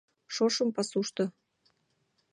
ШОШЫМ 0.35 0.69
ПАСУШТО 0.75 1.25